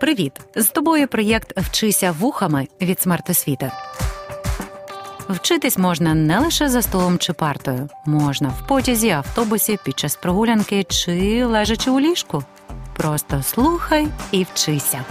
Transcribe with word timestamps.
Привіт! 0.00 0.32
З 0.56 0.68
тобою 0.68 1.08
проєкт 1.08 1.58
Вчися 1.58 2.12
вухами 2.12 2.68
від 2.80 3.00
смертосвіти. 3.00 3.72
Вчитись 5.28 5.78
можна 5.78 6.14
не 6.14 6.38
лише 6.38 6.68
за 6.68 6.82
столом 6.82 7.18
чи 7.18 7.32
партою, 7.32 7.88
можна 8.06 8.48
в 8.48 8.66
потязі, 8.66 9.10
автобусі, 9.10 9.78
під 9.84 9.98
час 9.98 10.16
прогулянки 10.16 10.84
чи 10.84 11.44
лежачи 11.44 11.90
у 11.90 12.00
ліжку. 12.00 12.44
Просто 12.96 13.42
слухай 13.42 14.08
і 14.32 14.44
вчися. 14.44 15.04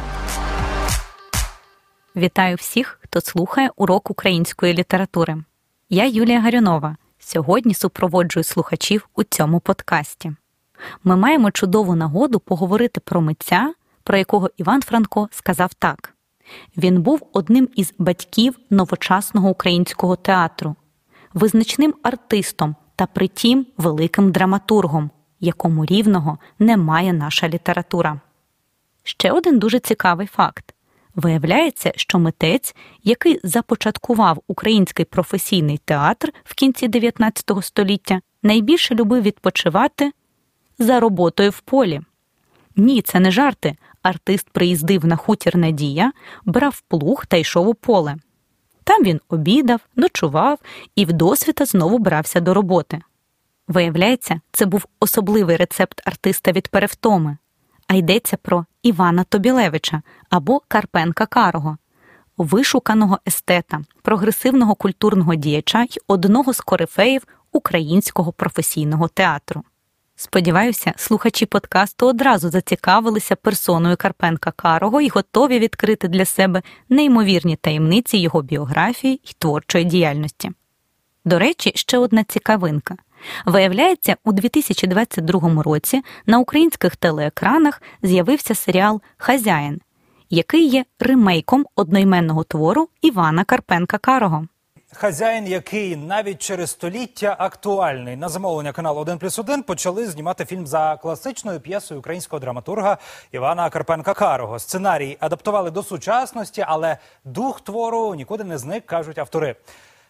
Вітаю 2.16 2.56
всіх, 2.56 3.00
хто 3.04 3.22
слухає 3.22 3.70
урок 3.76 4.12
української 4.12 4.74
літератури. 4.74 5.38
Я 5.90 6.06
Юлія 6.06 6.42
Гарюнова. 6.42 6.98
Сьогодні 7.20 7.74
супроводжую 7.74 8.44
слухачів 8.44 9.10
у 9.16 9.24
цьому 9.24 9.60
подкасті. 9.60 10.32
Ми 11.04 11.16
маємо 11.16 11.52
чудову 11.52 11.96
нагоду 11.96 12.40
поговорити 12.40 13.00
про 13.00 13.22
митця, 13.22 13.74
про 14.08 14.18
якого 14.18 14.50
Іван 14.58 14.82
Франко 14.82 15.30
сказав 15.32 15.74
так: 15.74 16.14
він 16.78 17.02
був 17.02 17.30
одним 17.34 17.70
із 17.76 17.94
батьків 17.98 18.60
новочасного 18.70 19.50
українського 19.50 20.16
театру, 20.16 20.76
визначним 21.34 21.94
артистом 22.04 22.76
та 22.96 23.06
притім 23.06 23.68
великим 23.78 24.32
драматургом, 24.32 25.10
якому 25.40 25.86
рівного 25.86 26.38
не 26.60 26.78
має 26.78 27.14
наша 27.14 27.50
література. 27.50 28.20
Ще 29.04 29.32
один 29.32 29.60
дуже 29.60 29.80
цікавий 29.80 30.28
факт. 30.28 30.74
Виявляється, 31.16 31.92
що 31.96 32.20
митець, 32.20 32.76
який 33.04 33.40
започаткував 33.44 34.42
український 34.48 35.06
професійний 35.06 35.78
театр 35.86 36.34
в 36.44 36.54
кінці 36.54 36.88
19 36.88 37.52
століття, 37.62 38.22
найбільше 38.44 38.96
любив 38.96 39.22
відпочивати 39.22 40.12
за 40.80 41.00
роботою 41.00 41.50
в 41.50 41.60
полі. 41.60 42.02
Ні, 42.78 43.02
це 43.02 43.20
не 43.20 43.32
жарти. 43.32 43.76
Артист 44.02 44.50
приїздив 44.50 45.06
на 45.06 45.16
хутір 45.16 45.58
Надія, 45.58 46.12
брав 46.46 46.82
плуг 46.88 47.26
та 47.26 47.38
йшов 47.38 47.68
у 47.68 47.74
поле. 47.74 48.16
Там 48.84 49.04
він 49.04 49.22
обідав, 49.30 49.82
ночував 49.96 50.60
і 50.96 51.06
вдосвіта 51.06 51.66
знову 51.66 52.00
брався 52.00 52.40
до 52.40 52.54
роботи. 52.54 53.02
Виявляється, 53.68 54.42
це 54.52 54.66
був 54.66 54.86
особливий 55.00 55.56
рецепт 55.56 56.02
артиста 56.06 56.52
від 56.52 56.68
перевтоми, 56.68 57.38
а 57.88 57.94
йдеться 57.94 58.38
про 58.38 58.66
Івана 58.84 59.24
Тобілевича 59.24 60.02
або 60.30 60.62
Карпенка 60.68 61.26
Карого, 61.26 61.78
вишуканого 62.38 63.20
естета, 63.28 63.82
прогресивного 64.02 64.76
культурного 64.76 65.36
діяча 65.36 65.84
й 65.84 66.00
одного 66.08 66.54
з 66.54 66.62
корифеїв 66.62 67.28
українського 67.52 68.32
професійного 68.32 69.08
театру. 69.08 69.64
Сподіваюся, 70.20 70.94
слухачі 70.96 71.46
подкасту 71.46 72.08
одразу 72.08 72.50
зацікавилися 72.50 73.36
персоною 73.36 73.98
Карпенка 73.98 74.52
Карого 74.52 75.02
і 75.02 75.10
готові 75.10 75.60
відкрити 75.60 76.08
для 76.08 76.26
себе 76.26 76.62
неймовірні 76.90 77.56
таємниці 77.56 78.18
його 78.18 78.42
біографії 78.42 79.22
й 79.24 79.36
творчої 79.40 79.86
діяльності. 79.86 80.52
До 81.26 81.40
речі, 81.40 81.72
ще 81.76 81.98
одна 81.98 82.24
цікавинка. 82.24 82.96
Виявляється, 83.46 84.16
у 84.24 84.32
2022 84.32 85.64
році 85.64 86.02
на 86.26 86.40
українських 86.40 86.96
телеекранах 86.96 87.82
з'явився 88.02 88.56
серіал 88.56 89.02
Хазяїн, 89.18 89.82
який 90.30 90.68
є 90.68 90.86
ремейком 91.00 91.66
одноіменного 91.76 92.44
твору 92.44 92.90
Івана 93.02 93.44
Карпенка 93.44 93.98
Карого. 93.98 94.48
Хазяїн, 95.00 95.48
який 95.48 95.96
навіть 95.96 96.42
через 96.42 96.72
століття 96.72 97.36
актуальний 97.40 98.16
на 98.16 98.30
замовлення 98.30 98.72
каналу 98.72 99.02
«1 99.04 99.18
плюс 99.18 99.40
1» 99.40 99.64
почали 99.64 100.08
знімати 100.08 100.46
фільм 100.46 100.68
за 100.68 100.98
класичною 101.02 101.60
п'єсою 101.60 102.00
українського 102.00 102.40
драматурга 102.40 102.98
Івана 103.32 103.70
Карпенка 103.70 104.14
Карого. 104.14 104.60
Сценарій 104.60 105.18
адаптували 105.20 105.72
до 105.72 105.84
сучасності, 105.84 106.66
але 106.68 106.98
дух 107.24 107.62
твору 107.62 108.16
нікуди 108.16 108.44
не 108.44 108.58
зник, 108.58 108.86
кажуть 108.86 109.18
автори. 109.18 109.56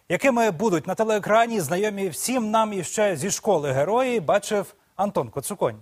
Якими 0.08 0.50
будуть 0.50 0.86
на 0.86 0.94
телеекрані 0.94 1.60
знайомі 1.60 2.08
всім 2.08 2.50
нам 2.50 2.72
іще 2.72 3.16
зі 3.16 3.30
школи 3.30 3.72
герої, 3.72 4.20
бачив 4.20 4.74
Антон 4.96 5.28
Коцуконь. 5.28 5.76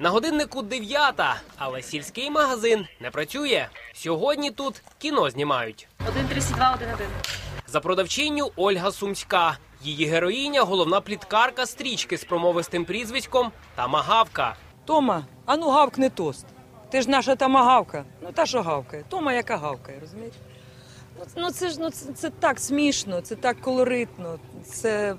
На 0.00 0.10
годиннику 0.10 0.62
дев'ята, 0.62 1.36
але 1.56 1.82
сільський 1.82 2.30
магазин 2.30 2.86
не 3.00 3.10
працює. 3.10 3.66
Сьогодні 3.94 4.50
тут 4.50 4.82
кіно 4.98 5.30
знімають. 5.30 5.88
1,32, 6.06 6.58
1,1. 6.58 7.47
За 7.70 7.80
продавчиню 7.80 8.50
Ольга 8.56 8.92
Сумська. 8.92 9.58
Її 9.82 10.06
героїня 10.06 10.62
головна 10.62 11.00
пліткарка 11.00 11.66
стрічки 11.66 12.18
з 12.18 12.24
промовистим 12.24 12.84
прізвиськом 12.84 13.52
Тамагавка. 13.74 14.56
Тома, 14.84 15.24
а 15.46 15.56
ну 15.56 15.70
гавкни 15.70 16.10
тост. 16.10 16.46
Ти 16.90 17.02
ж 17.02 17.10
наша 17.10 17.36
тамагавка. 17.36 18.04
Ну 18.22 18.32
та 18.32 18.46
що 18.46 18.62
гавкає? 18.62 19.04
Тома, 19.08 19.32
яка 19.32 19.56
гавкає, 19.56 20.00
розумієш? 20.00 20.34
Ну, 21.18 21.24
ну 21.36 21.50
це 21.50 21.68
ж 21.70 21.80
ну 21.80 21.90
це, 21.90 22.12
це 22.12 22.30
так 22.30 22.60
смішно, 22.60 23.20
це 23.20 23.36
так 23.36 23.60
колоритно, 23.60 24.38
це, 24.64 25.16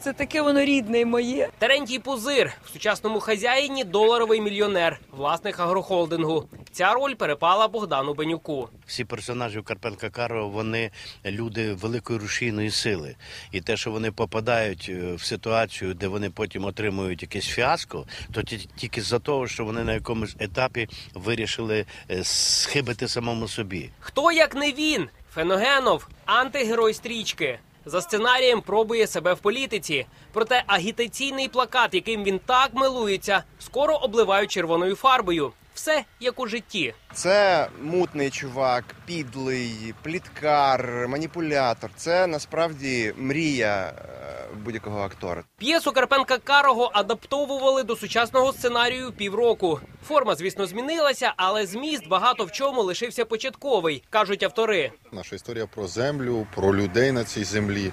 це 0.00 0.12
таке 0.12 0.42
воно 0.42 0.60
рідне 0.64 1.04
моє. 1.04 1.48
Терентій 1.58 1.98
Пузир 1.98 2.52
в 2.64 2.70
сучасному 2.72 3.20
хазяїні 3.20 3.84
доларовий 3.84 4.40
мільйонер, 4.40 5.00
власник 5.10 5.60
агрохолдингу. 5.60 6.48
Ця 6.72 6.92
роль 6.94 7.14
перепала 7.14 7.68
Богдану 7.68 8.14
Бенюку. 8.14 8.68
Всі 8.86 9.04
персонажі 9.04 9.62
Карпенка 9.62 10.10
Карова 10.10 10.46
вони 10.46 10.90
люди 11.26 11.72
великої 11.72 12.18
рушійної 12.18 12.70
сили, 12.70 13.16
і 13.52 13.60
те, 13.60 13.76
що 13.76 13.90
вони 13.90 14.12
попадають 14.12 14.86
е, 14.88 15.14
в 15.14 15.22
ситуацію, 15.22 15.94
де 15.94 16.08
вони 16.08 16.30
потім 16.30 16.64
отримують 16.64 17.22
якесь 17.22 17.46
фіаско, 17.46 18.06
то 18.32 18.42
ті- 18.42 18.68
тільки 18.76 19.02
за 19.02 19.18
того, 19.18 19.46
що 19.48 19.64
вони 19.64 19.84
на 19.84 19.92
якомусь 19.94 20.36
етапі 20.38 20.88
вирішили 21.14 21.86
е, 22.10 22.24
схибити 22.24 23.08
самому 23.08 23.48
собі. 23.48 23.90
Хто 24.00 24.32
як 24.32 24.54
не 24.54 24.72
він? 24.72 25.08
Феногенов, 25.34 26.08
антигерой 26.26 26.94
стрічки. 26.94 27.58
За 27.88 28.00
сценарієм 28.00 28.60
пробує 28.60 29.06
себе 29.06 29.34
в 29.34 29.38
політиці. 29.38 30.06
Проте 30.32 30.64
агітаційний 30.66 31.48
плакат, 31.48 31.94
яким 31.94 32.24
він 32.24 32.40
так 32.46 32.70
милується, 32.74 33.44
скоро 33.58 33.96
обливають 33.96 34.50
червоною 34.50 34.96
фарбою. 34.96 35.52
Все 35.78 36.04
як 36.20 36.40
у 36.40 36.46
житті. 36.46 36.94
Це 37.12 37.68
мутний 37.82 38.30
чувак, 38.30 38.84
підлий, 39.06 39.94
пліткар, 40.02 41.08
маніпулятор. 41.08 41.90
Це 41.96 42.26
насправді 42.26 43.14
мрія 43.16 43.92
е, 43.98 44.48
будь-якого 44.64 45.00
актора. 45.00 45.44
П'єсу 45.58 45.92
Карпенка 45.92 46.38
Карого 46.38 46.90
адаптовували 46.94 47.82
до 47.82 47.96
сучасного 47.96 48.52
сценарію 48.52 49.12
півроку. 49.12 49.80
Форма, 50.08 50.34
звісно, 50.34 50.66
змінилася, 50.66 51.32
але 51.36 51.66
зміст 51.66 52.08
багато 52.08 52.44
в 52.44 52.52
чому 52.52 52.82
лишився 52.82 53.24
початковий, 53.24 54.02
кажуть 54.10 54.42
автори. 54.42 54.92
Наша 55.12 55.36
історія 55.36 55.66
про 55.66 55.86
землю, 55.86 56.46
про 56.54 56.74
людей 56.74 57.12
на 57.12 57.24
цій 57.24 57.44
землі, 57.44 57.92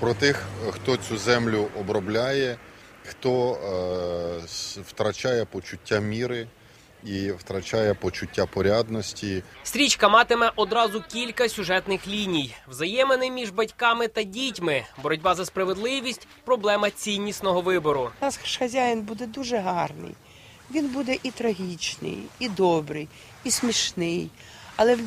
про 0.00 0.14
тих, 0.14 0.42
хто 0.70 0.96
цю 0.96 1.16
землю 1.16 1.68
обробляє, 1.80 2.56
хто 3.06 3.52
е, 3.52 4.82
втрачає 4.82 5.44
почуття 5.44 6.00
міри 6.00 6.46
і 7.04 7.30
втрачає 7.30 7.94
почуття 7.94 8.46
порядності. 8.46 9.42
Стрічка 9.62 10.08
матиме 10.08 10.52
одразу 10.56 11.02
кілька 11.08 11.48
сюжетних 11.48 12.08
ліній: 12.08 12.54
взаємини 12.68 13.30
між 13.30 13.50
батьками 13.50 14.08
та 14.08 14.22
дітьми, 14.22 14.84
боротьба 15.02 15.34
за 15.34 15.44
справедливість, 15.44 16.28
проблема 16.44 16.90
ціннісного 16.90 17.60
вибору. 17.60 18.10
Наш 18.20 18.36
хазяїн 18.58 19.00
буде 19.00 19.26
дуже 19.26 19.56
гарний. 19.58 20.14
Він 20.70 20.88
буде 20.88 21.16
і 21.22 21.30
трагічний, 21.30 22.18
і 22.38 22.48
добрий, 22.48 23.08
і 23.44 23.50
смішний. 23.50 24.30
Але 24.76 24.94
в, 24.94 25.00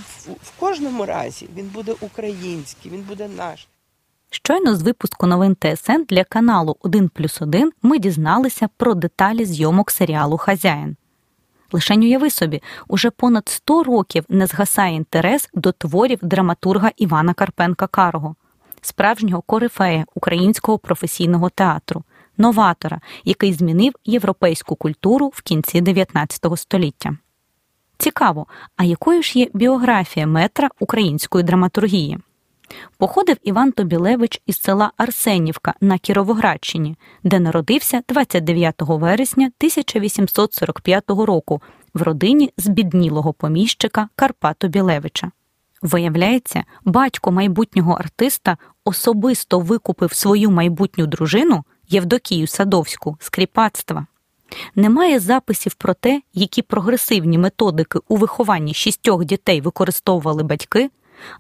в 0.44 0.52
кожному 0.60 1.06
разі 1.06 1.50
він 1.56 1.66
буде 1.66 1.96
український, 2.02 2.92
він 2.92 3.02
буде 3.02 3.28
наш. 3.28 3.68
Щойно 4.32 4.76
з 4.76 4.82
випуску 4.82 5.28
новин 5.28 5.56
ТСН 5.56 6.04
для 6.10 6.24
каналу 6.24 6.78
1 6.82 7.10
плюс 7.10 7.42
1 7.42 7.72
ми 7.82 8.00
дізналися 8.00 8.70
про 8.78 8.94
деталі 8.94 9.46
зйомок 9.46 9.92
серіалу 9.92 10.38
Хазяїн. 10.38 10.96
Лишень 11.72 12.04
уяви 12.04 12.30
собі, 12.30 12.62
уже 12.88 13.10
понад 13.10 13.50
100 13.50 13.84
років 13.84 14.26
не 14.30 14.48
згасає 14.48 14.96
інтерес 14.96 15.50
до 15.54 15.72
творів 15.72 16.20
драматурга 16.22 16.92
Івана 16.98 17.34
Карпенка 17.34 17.88
Карого, 17.88 18.36
справжнього 18.82 19.42
корифея 19.42 20.06
українського 20.16 20.78
професійного 20.78 21.50
театру, 21.50 22.04
новатора, 22.38 23.02
який 23.26 23.54
змінив 23.54 23.94
європейську 24.06 24.76
культуру 24.76 25.32
в 25.34 25.42
кінці 25.42 25.82
19 25.82 26.46
століття. 26.56 27.18
Цікаво, 27.98 28.48
а 28.76 28.84
якою 28.84 29.24
ж 29.24 29.40
є 29.40 29.48
біографія 29.54 30.28
метра 30.28 30.70
української 30.80 31.44
драматургії? 31.44 32.20
Походив 32.98 33.38
Іван 33.44 33.72
Тобілевич 33.72 34.42
із 34.46 34.62
села 34.62 34.92
Арсенівка 34.98 35.74
на 35.82 35.98
Кіровоградщині, 35.98 36.96
де 37.24 37.40
народився 37.40 38.02
29 38.10 38.76
вересня 38.80 39.46
1845 39.46 41.10
року 41.10 41.62
в 41.94 42.02
родині 42.02 42.54
збіднілого 42.58 43.34
поміщика 43.34 44.10
Карпа 44.16 44.54
Тобілевича. 44.54 45.32
Виявляється, 45.82 46.64
батько 46.86 47.32
майбутнього 47.32 47.94
артиста 47.94 48.58
особисто 48.86 49.60
викупив 49.60 50.14
свою 50.14 50.52
майбутню 50.52 51.08
дружину 51.08 51.64
Євдокію 51.90 52.48
Садовську 52.48 53.18
з 53.20 53.30
кріпацтва. 53.30 54.06
Немає 54.76 55.20
записів 55.20 55.74
про 55.74 55.94
те, 55.94 56.22
які 56.34 56.62
прогресивні 56.62 57.38
методики 57.38 58.00
у 58.08 58.16
вихованні 58.16 58.74
шістьох 58.74 59.26
дітей 59.26 59.62
використовували 59.62 60.44
батьки, 60.44 60.90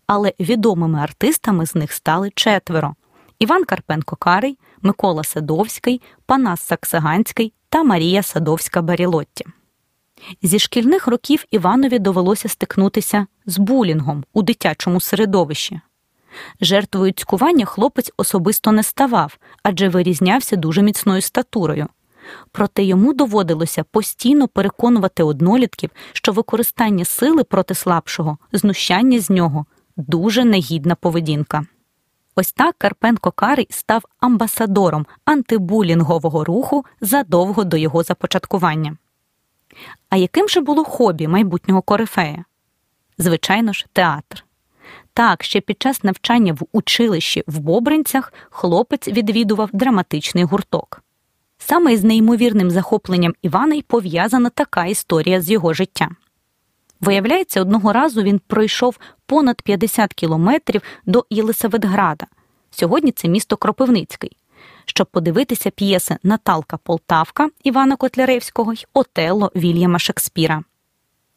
але 0.07 0.33
відомими 0.39 0.99
артистами 0.99 1.65
з 1.65 1.75
них 1.75 1.91
стали 1.91 2.31
четверо: 2.35 2.95
Іван 3.39 3.63
Карпенко 3.63 4.15
Карий, 4.15 4.57
Микола 4.81 5.23
Садовський, 5.23 6.01
Панас 6.25 6.61
Саксаганський 6.61 7.53
та 7.69 7.83
Марія 7.83 8.23
Садовська 8.23 8.81
Барілотті. 8.81 9.45
Зі 10.41 10.59
шкільних 10.59 11.07
років 11.07 11.45
Іванові 11.51 11.99
довелося 11.99 12.49
стикнутися 12.49 13.27
з 13.45 13.57
булінгом 13.57 14.23
у 14.33 14.41
дитячому 14.41 15.01
середовищі. 15.01 15.81
Жертвою 16.61 17.11
цькування 17.11 17.65
хлопець 17.65 18.11
особисто 18.17 18.71
не 18.71 18.83
ставав, 18.83 19.37
адже 19.63 19.89
вирізнявся 19.89 20.55
дуже 20.55 20.81
міцною 20.81 21.21
статурою. 21.21 21.87
Проте 22.51 22.83
йому 22.83 23.13
доводилося 23.13 23.83
постійно 23.83 24.47
переконувати 24.47 25.23
однолітків, 25.23 25.89
що 26.13 26.31
використання 26.31 27.05
сили 27.05 27.43
проти 27.43 27.75
слабшого, 27.75 28.37
знущання 28.53 29.19
з 29.19 29.29
нього 29.29 29.65
дуже 29.97 30.45
негідна 30.45 30.95
поведінка. 30.95 31.65
Ось 32.35 32.51
так 32.51 32.75
Карпенко 32.77 33.31
Карий 33.31 33.67
став 33.69 34.03
амбасадором 34.19 35.05
антибулінгового 35.25 36.43
руху 36.43 36.85
задовго 37.01 37.63
до 37.63 37.77
його 37.77 38.03
започаткування. 38.03 38.97
А 40.09 40.17
яким 40.17 40.49
же 40.49 40.61
було 40.61 40.83
хобі 40.83 41.27
майбутнього 41.27 41.81
корифея? 41.81 42.45
Звичайно 43.17 43.73
ж, 43.73 43.85
театр. 43.93 44.45
Так, 45.13 45.43
ще 45.43 45.61
під 45.61 45.81
час 45.81 46.03
навчання 46.03 46.53
в 46.53 46.61
училищі 46.71 47.43
в 47.47 47.59
Бобринцях 47.59 48.33
хлопець 48.49 49.07
відвідував 49.07 49.69
драматичний 49.73 50.43
гурток. 50.43 51.03
Саме 51.59 51.93
із 51.93 52.03
неймовірним 52.03 52.71
захопленням 52.71 53.33
Івана 53.41 53.75
й 53.75 53.81
пов'язана 53.81 54.49
така 54.49 54.85
історія 54.85 55.41
з 55.41 55.51
його 55.51 55.73
життя. 55.73 56.09
Виявляється, 57.01 57.61
одного 57.61 57.93
разу 57.93 58.23
він 58.23 58.41
пройшов 58.47 58.97
понад 59.25 59.61
50 59.61 60.13
кілометрів 60.13 60.81
до 61.05 61.25
Єлисаветграда. 61.29 62.25
Сьогодні 62.71 63.11
це 63.11 63.27
місто 63.27 63.57
Кропивницький, 63.57 64.37
щоб 64.85 65.07
подивитися 65.07 65.69
п'єси 65.69 66.17
Наталка 66.23 66.77
Полтавка 66.77 67.49
Івана 67.63 67.95
Котляревського 67.95 68.73
й 68.73 68.85
Отелло 68.93 69.51
Вільяма 69.55 69.99
Шекспіра. 69.99 70.63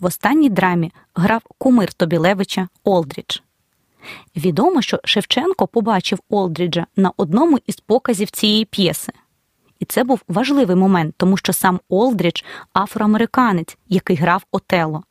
В 0.01 0.05
останній 0.05 0.51
драмі 0.51 0.93
грав 1.15 1.43
кумир 1.59 1.93
Тобілевича 1.93 2.69
Олдрідж. 2.85 3.39
Відомо, 4.37 4.83
що 4.83 5.01
Шевченко 5.05 5.67
побачив 5.67 6.19
Олдріджа 6.29 6.87
на 6.97 7.13
одному 7.17 7.59
із 7.67 7.81
показів 7.81 8.31
цієї 8.31 8.65
п'єси. 8.65 9.13
І 9.83 9.85
це 9.85 10.05
був 10.05 10.23
важливий 10.29 10.77
момент, 10.77 11.15
тому 11.17 11.37
що 11.37 11.53
сам 11.53 11.81
Олдрідж 11.89 12.43
афроамериканець, 12.73 13.77
який 13.89 14.17
грав 14.17 14.45
Отелло. 14.53 15.03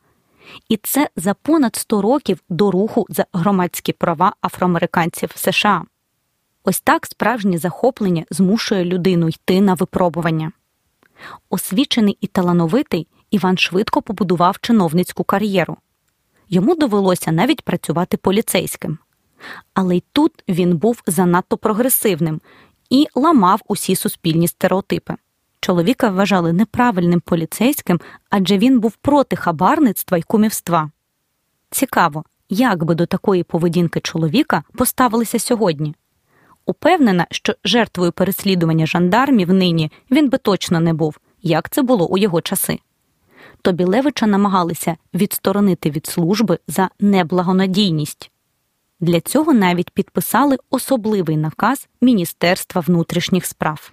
І 0.68 0.76
це 0.82 1.08
за 1.16 1.34
понад 1.34 1.76
100 1.76 2.02
років 2.02 2.42
до 2.48 2.70
руху 2.70 3.06
за 3.08 3.26
громадські 3.32 3.92
права 3.92 4.32
афроамериканців 4.42 5.30
в 5.34 5.38
США. 5.38 5.82
Ось 6.64 6.80
так 6.80 7.06
справжнє 7.06 7.58
захоплення 7.58 8.24
змушує 8.30 8.84
людину 8.84 9.28
йти 9.28 9.60
на 9.60 9.74
випробування. 9.74 10.52
Освічений 11.50 12.18
і 12.20 12.26
талановитий 12.26 13.06
Іван 13.30 13.58
швидко 13.58 14.02
побудував 14.02 14.56
чиновницьку 14.60 15.24
кар'єру. 15.24 15.76
Йому 16.48 16.74
довелося 16.74 17.32
навіть 17.32 17.62
працювати 17.62 18.16
поліцейським. 18.16 18.98
Але 19.74 19.96
й 19.96 20.02
тут 20.12 20.44
він 20.48 20.76
був 20.76 21.02
занадто 21.06 21.56
прогресивним 21.56 22.40
і 22.92 23.06
ламав 23.14 23.60
усі 23.68 23.96
суспільні 23.96 24.48
стереотипи. 24.48 25.14
Чоловіка 25.60 26.10
вважали 26.10 26.52
неправильним 26.52 27.20
поліцейським, 27.20 28.00
адже 28.30 28.58
він 28.58 28.80
був 28.80 28.92
проти 28.92 29.36
хабарництва 29.36 30.18
й 30.18 30.22
кумівства. 30.22 30.90
Цікаво, 31.70 32.24
як 32.48 32.84
би 32.84 32.94
до 32.94 33.06
такої 33.06 33.42
поведінки 33.42 34.00
чоловіка 34.00 34.62
поставилися 34.74 35.38
сьогодні. 35.38 35.94
Упевнена, 36.66 37.26
що 37.30 37.54
жертвою 37.64 38.12
переслідування 38.12 38.86
жандармів 38.86 39.52
нині 39.52 39.92
він 40.10 40.28
би 40.28 40.38
точно 40.38 40.80
не 40.80 40.94
був, 40.94 41.18
як 41.42 41.70
це 41.70 41.82
було 41.82 42.06
у 42.06 42.18
його 42.18 42.40
часи. 42.40 42.78
Тобілевича 43.62 44.26
намагалися 44.26 44.96
відсторонити 45.14 45.90
від 45.90 46.06
служби 46.06 46.58
за 46.68 46.90
неблагонадійність. 47.00 48.31
Для 49.02 49.20
цього 49.20 49.52
навіть 49.52 49.90
підписали 49.90 50.56
особливий 50.70 51.36
наказ 51.36 51.88
Міністерства 52.00 52.80
внутрішніх 52.80 53.46
справ. 53.46 53.92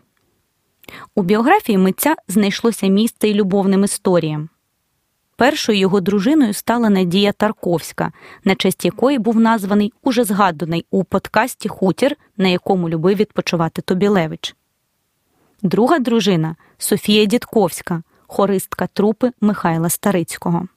У 1.16 1.22
біографії 1.22 1.78
митця 1.78 2.16
знайшлося 2.28 2.88
місце 2.88 3.28
й 3.28 3.34
любовним 3.34 3.84
історіям. 3.84 4.50
Першою 5.36 5.80
його 5.80 6.02
дружиною 6.02 6.54
стала 6.54 6.90
Надія 6.90 7.32
Тарковська, 7.32 8.12
на 8.44 8.56
честь 8.56 8.86
якої 8.86 9.20
був 9.20 9.40
названий 9.40 9.94
уже 10.04 10.24
згаданий 10.24 10.86
у 10.92 11.04
подкасті 11.04 11.70
Хутір, 11.70 12.16
на 12.38 12.48
якому 12.48 12.90
любив 12.90 13.18
відпочивати 13.18 13.82
Тобілевич. 13.82 14.56
Друга 15.62 16.00
дружина 16.00 16.56
Софія 16.78 17.26
Дідковська, 17.26 18.04
хористка 18.28 18.88
трупи 18.88 19.32
Михайла 19.42 19.90
Старицького. 19.90 20.68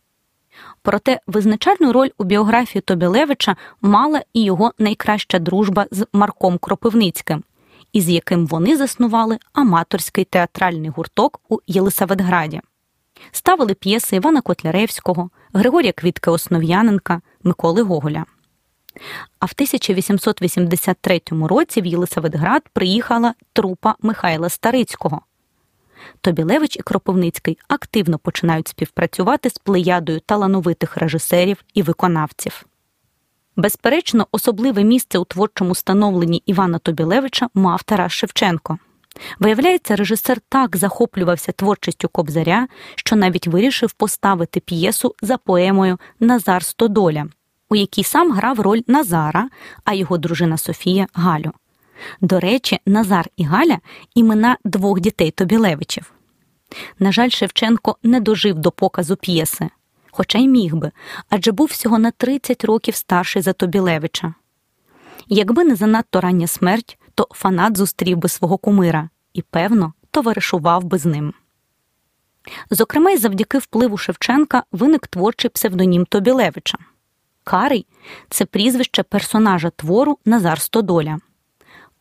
Проте 0.82 1.20
визначальну 1.26 1.92
роль 1.92 2.08
у 2.18 2.24
біографії 2.24 2.82
Тобілевича 2.82 3.56
мала 3.80 4.22
і 4.32 4.44
його 4.44 4.72
найкраща 4.78 5.38
дружба 5.38 5.86
з 5.90 6.06
Марком 6.12 6.58
Кропивницьким, 6.58 7.42
із 7.92 8.08
яким 8.08 8.46
вони 8.46 8.76
заснували 8.76 9.38
аматорський 9.52 10.24
театральний 10.24 10.90
гурток 10.90 11.40
у 11.48 11.58
Єлисаветграді. 11.66 12.60
Ставили 13.30 13.74
п'єси 13.74 14.16
Івана 14.16 14.40
Котляревського, 14.40 15.30
Григорія 15.52 15.92
Квітки 15.92 16.30
Основ'яненка, 16.30 17.20
Миколи 17.42 17.82
Гоголя. 17.82 18.24
А 19.38 19.46
в 19.46 19.52
1883 19.54 21.20
році 21.30 21.80
в 21.80 21.86
Єлисаветград 21.86 22.62
приїхала 22.72 23.34
трупа 23.52 23.94
Михайла 24.02 24.48
Старицького. 24.48 25.22
Тобілевич 26.20 26.76
і 26.76 26.82
Кропивницький 26.82 27.58
активно 27.68 28.18
починають 28.18 28.68
співпрацювати 28.68 29.50
з 29.50 29.58
плеядою 29.58 30.20
талановитих 30.20 30.96
режисерів 30.96 31.64
і 31.74 31.82
виконавців. 31.82 32.66
Безперечно, 33.56 34.26
особливе 34.32 34.84
місце 34.84 35.18
у 35.18 35.24
творчому 35.24 35.74
становленні 35.74 36.42
Івана 36.46 36.78
Тобілевича 36.78 37.48
мав 37.54 37.82
Тарас 37.82 38.12
Шевченко. 38.12 38.78
Виявляється, 39.38 39.96
режисер 39.96 40.40
так 40.48 40.76
захоплювався 40.76 41.52
творчістю 41.52 42.08
Кобзаря, 42.08 42.68
що 42.94 43.16
навіть 43.16 43.46
вирішив 43.46 43.92
поставити 43.92 44.60
п'єсу 44.60 45.14
за 45.22 45.38
поемою 45.38 45.98
Назар 46.20 46.64
Стодоля, 46.64 47.26
у 47.70 47.76
якій 47.76 48.04
сам 48.04 48.32
грав 48.32 48.60
роль 48.60 48.80
Назара, 48.86 49.48
а 49.84 49.94
його 49.94 50.18
дружина 50.18 50.58
Софія 50.58 51.06
Галю. 51.14 51.52
До 52.20 52.40
речі, 52.40 52.78
Назар 52.86 53.28
і 53.36 53.44
Галя 53.44 53.78
імена 54.14 54.56
двох 54.64 55.00
дітей 55.00 55.30
Тобілевичів. 55.30 56.12
На 56.98 57.12
жаль, 57.12 57.28
Шевченко 57.28 57.96
не 58.02 58.20
дожив 58.20 58.58
до 58.58 58.70
показу 58.70 59.16
п'єси, 59.16 59.68
хоча 60.10 60.38
й 60.38 60.48
міг 60.48 60.74
би, 60.74 60.92
адже 61.28 61.52
був 61.52 61.66
всього 61.66 61.98
на 61.98 62.10
30 62.10 62.64
років 62.64 62.94
старший 62.94 63.42
за 63.42 63.52
Тобілевича. 63.52 64.34
Якби 65.28 65.64
не 65.64 65.76
занадто 65.76 66.20
рання 66.20 66.46
смерть, 66.46 66.98
то 67.14 67.28
фанат 67.30 67.76
зустрів 67.76 68.16
би 68.16 68.28
свого 68.28 68.58
кумира 68.58 69.08
і, 69.34 69.42
певно, 69.42 69.92
товаришував 70.10 70.84
би 70.84 70.98
з 70.98 71.06
ним. 71.06 71.34
Зокрема, 72.70 73.10
й 73.10 73.16
завдяки 73.16 73.58
впливу 73.58 73.96
Шевченка 73.96 74.62
виник 74.72 75.06
творчий 75.06 75.50
псевдонім 75.50 76.04
Тобілевича. 76.06 76.78
Карий 77.44 77.86
це 78.30 78.44
прізвище 78.44 79.02
персонажа 79.02 79.70
твору 79.70 80.18
Назар 80.24 80.60
Стодоля. 80.60 81.18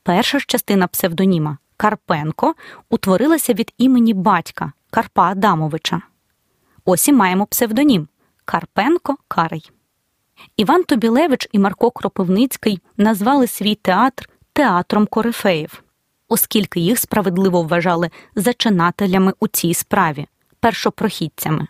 Перша 0.03 0.39
ж 0.39 0.45
частина 0.47 0.87
псевдоніма 0.87 1.57
Карпенко 1.77 2.55
утворилася 2.89 3.53
від 3.53 3.73
імені 3.77 4.13
батька 4.13 4.71
Карпа 4.89 5.23
Адамовича. 5.23 6.01
Ось 6.85 7.07
і 7.07 7.13
маємо 7.13 7.45
псевдонім 7.45 8.07
Карпенко 8.45 9.17
Карий. 9.27 9.71
Іван 10.57 10.83
Тобілевич 10.83 11.49
і 11.51 11.59
Марко 11.59 11.91
Кропивницький 11.91 12.81
назвали 12.97 13.47
свій 13.47 13.75
театр 13.75 14.29
театром 14.53 15.05
корифеїв, 15.05 15.83
оскільки 16.27 16.79
їх 16.79 16.99
справедливо 16.99 17.63
вважали 17.63 18.09
зачинателями 18.35 19.33
у 19.39 19.47
цій 19.47 19.73
справі, 19.73 20.27
першопрохідцями. 20.59 21.67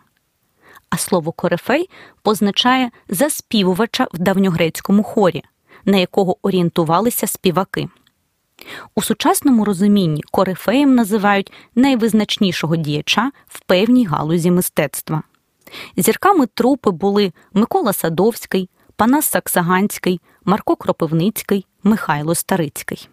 А 0.89 0.97
слово 0.97 1.31
корифей 1.31 1.89
позначає 2.21 2.91
заспівувача 3.09 4.07
в 4.13 4.19
давньогрецькому 4.19 5.03
хорі, 5.03 5.43
на 5.85 5.97
якого 5.97 6.38
орієнтувалися 6.41 7.27
співаки. 7.27 7.89
У 8.96 9.01
сучасному 9.01 9.65
розумінні 9.65 10.24
корифеєм 10.32 10.96
називають 10.96 11.51
найвизначнішого 11.75 12.75
діяча 12.75 13.32
в 13.48 13.60
певній 13.60 14.06
галузі 14.06 14.51
мистецтва. 14.51 15.24
Зірками 15.98 16.46
трупи 16.46 16.91
були 16.91 17.34
Микола 17.53 17.94
Садовський, 17.94 18.70
Панас 18.96 19.25
Саксаганський, 19.25 20.22
Марко 20.46 20.75
Кропивницький, 20.75 21.65
Михайло 21.84 22.36
Старицький. 22.36 23.10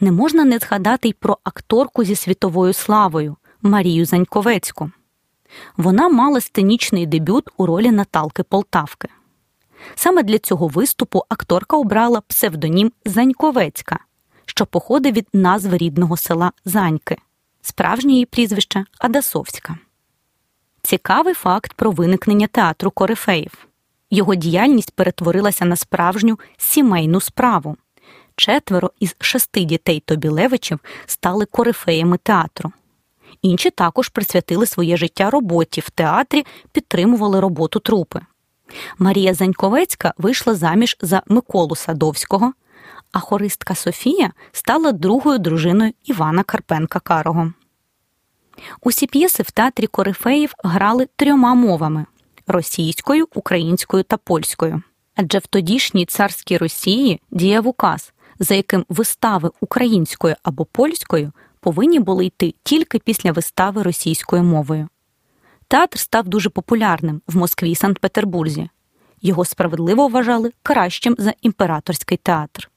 Не 0.00 0.12
можна 0.12 0.44
не 0.44 0.58
згадати 0.58 1.08
й 1.08 1.12
про 1.12 1.38
акторку 1.44 2.04
зі 2.04 2.14
світовою 2.14 2.72
славою 2.72 3.36
Марію 3.62 4.04
Заньковецьку. 4.04 4.90
Вона 5.76 6.08
мала 6.08 6.40
сценічний 6.40 7.06
дебют 7.06 7.48
у 7.56 7.66
ролі 7.66 7.90
Наталки 7.90 8.42
Полтавки. 8.42 9.08
Саме 9.94 10.22
для 10.22 10.38
цього 10.38 10.68
виступу 10.68 11.22
акторка 11.28 11.76
обрала 11.76 12.20
псевдонім 12.20 12.92
Заньковецька, 13.04 13.98
що 14.58 14.66
походить 14.66 15.16
від 15.16 15.26
назви 15.32 15.76
рідного 15.76 16.16
села 16.16 16.52
Заньки, 16.64 17.16
справжнє 17.62 18.12
її 18.12 18.26
прізвище 18.26 18.84
Адасовська. 18.98 19.78
Цікавий 20.82 21.34
факт 21.34 21.72
про 21.72 21.90
виникнення 21.90 22.46
театру 22.46 22.90
Корифеїв. 22.90 23.52
Його 24.10 24.34
діяльність 24.34 24.90
перетворилася 24.90 25.64
на 25.64 25.76
справжню 25.76 26.38
сімейну 26.56 27.20
справу. 27.20 27.76
Четверо 28.36 28.90
із 29.00 29.16
шести 29.20 29.64
дітей 29.64 30.02
Тобілевичів 30.06 30.78
стали 31.06 31.44
корифеями 31.44 32.18
театру. 32.22 32.72
Інші 33.42 33.70
також 33.70 34.08
присвятили 34.08 34.66
своє 34.66 34.96
життя 34.96 35.30
роботі 35.30 35.80
в 35.80 35.90
театрі, 35.90 36.46
підтримували 36.72 37.40
роботу 37.40 37.80
трупи. 37.80 38.20
Марія 38.98 39.34
Заньковецька 39.34 40.14
вийшла 40.16 40.54
заміж 40.54 40.96
за 41.00 41.22
Миколу 41.26 41.76
Садовського, 41.76 42.52
а 43.12 43.20
хористка 43.20 43.74
Софія 43.74 44.32
стала 44.52 44.92
другою 44.92 45.38
дружиною 45.38 45.92
Івана 46.04 46.42
Карпенка 46.42 47.00
Карого. 47.00 47.52
Усі 48.82 49.06
п'єси 49.06 49.42
в 49.42 49.50
театрі 49.50 49.86
Корифеїв 49.86 50.54
грали 50.64 51.08
трьома 51.16 51.54
мовами 51.54 52.06
російською, 52.46 53.28
українською 53.34 54.02
та 54.02 54.16
польською. 54.16 54.82
Адже 55.16 55.38
в 55.38 55.46
тодішній 55.46 56.06
царській 56.06 56.56
Росії 56.56 57.20
діяв 57.30 57.66
указ, 57.66 58.12
за 58.38 58.54
яким 58.54 58.84
вистави 58.88 59.50
українською 59.60 60.36
або 60.42 60.64
польською 60.64 61.32
повинні 61.60 62.00
були 62.00 62.26
йти 62.26 62.54
тільки 62.62 62.98
після 62.98 63.32
вистави 63.32 63.82
російською 63.82 64.42
мовою. 64.42 64.88
Театр 65.68 65.98
став 65.98 66.28
дуже 66.28 66.50
популярним 66.50 67.22
в 67.26 67.36
Москві 67.36 67.70
і 67.70 67.74
Санкт-Петербурзі. 67.74 68.70
Його 69.22 69.44
справедливо 69.44 70.08
вважали 70.08 70.52
кращим 70.62 71.16
за 71.18 71.34
імператорський 71.42 72.18
театр. 72.22 72.67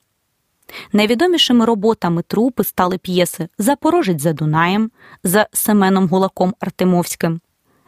Найвідомішими 0.93 1.65
роботами 1.65 2.21
трупи 2.21 2.63
стали 2.63 2.97
п'єси 2.97 3.47
Запорожець 3.57 4.21
за 4.21 4.33
Дунаєм 4.33 4.91
за 5.23 5.47
Семеном 5.53 6.07
Гулаком 6.07 6.55
Артемовським, 6.59 7.41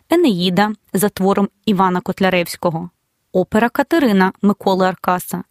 Енеїда 0.09 0.71
за 0.93 1.09
твором 1.09 1.49
Івана 1.65 2.01
Котляревського, 2.01 2.89
опера 3.31 3.69
Катерина 3.69 4.31
Миколи 4.41 4.85
Аркаса, 4.85 5.43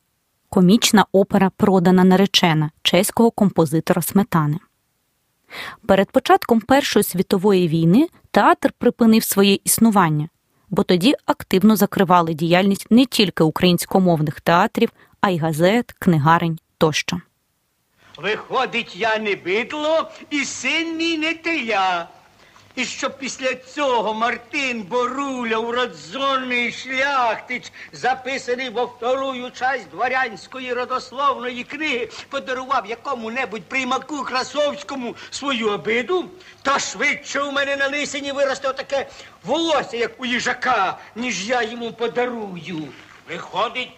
комічна 0.48 1.06
опера 1.12 1.50
Продана 1.56 2.04
наречена 2.04 2.70
чеського 2.82 3.30
композитора 3.30 4.02
Сметани. 4.02 4.58
Перед 5.86 6.10
початком 6.10 6.60
Першої 6.60 7.02
світової 7.02 7.68
війни 7.68 8.08
театр 8.30 8.72
припинив 8.78 9.24
своє 9.24 9.58
існування, 9.64 10.28
бо 10.70 10.82
тоді 10.82 11.14
активно 11.26 11.76
закривали 11.76 12.34
діяльність 12.34 12.86
не 12.90 13.04
тільки 13.04 13.44
українськомовних 13.44 14.40
театрів, 14.40 14.92
а 15.20 15.30
й 15.30 15.38
газет, 15.38 15.92
книгарень 15.98 16.58
тощо. 16.82 17.20
Виходить, 18.16 18.96
я 18.96 19.18
не 19.18 19.34
бидло 19.34 20.10
і 20.30 20.44
син 20.44 20.96
мій 20.96 21.18
не 21.18 21.34
теля. 21.34 22.08
І 22.74 22.84
щоб 22.84 23.18
після 23.18 23.54
цього 23.54 24.14
Мартин 24.14 24.82
Боруля, 24.82 25.56
уродзонний 25.56 26.72
шляхтич, 26.72 27.72
записаний 27.92 28.70
во 28.70 28.86
вторую 28.86 29.50
часть 29.50 29.90
дворянської 29.90 30.72
родословної 30.72 31.64
книги, 31.64 32.08
подарував 32.28 32.86
якому-небудь 32.86 33.64
приймаку 33.64 34.22
Красовському 34.22 35.16
свою 35.30 35.70
обиду, 35.70 36.30
та 36.62 36.78
швидше 36.78 37.40
у 37.40 37.52
мене 37.52 37.76
на 37.76 37.88
лисині 37.88 38.32
виросте 38.32 38.68
отаке 38.68 39.08
волосся, 39.44 39.96
як 39.96 40.20
у 40.20 40.26
їжака, 40.26 40.98
ніж 41.16 41.48
я 41.48 41.62
йому 41.62 41.92
подарую. 41.92 42.88
Виходить, 43.28 43.92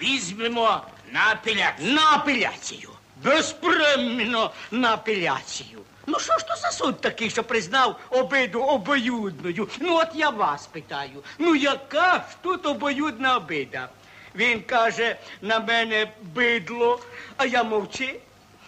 візьмемо 0.00 0.80
на 1.12 1.30
апеляцію. 1.30 1.94
На 1.94 2.12
апеляцію. 2.14 2.90
Безпременно 3.24 4.50
на 4.70 4.92
апеляцію. 4.94 5.80
Ну 6.06 6.18
що 6.18 6.38
ж 6.38 6.46
то 6.46 6.56
за 6.56 6.70
суд 6.70 7.00
такий, 7.00 7.30
що 7.30 7.44
признав 7.44 8.00
обиду 8.10 8.60
обоюдною? 8.62 9.68
Ну 9.80 9.96
от 9.96 10.08
я 10.14 10.30
вас 10.30 10.66
питаю. 10.66 11.24
Ну 11.38 11.54
яка 11.54 12.14
ж 12.14 12.36
тут 12.42 12.66
обоюдна 12.66 13.36
обида? 13.36 13.88
Він 14.34 14.62
каже 14.62 15.16
на 15.42 15.60
мене 15.60 16.12
бидло, 16.22 17.00
а 17.36 17.46
я 17.46 17.64
мовчи. 17.64 18.20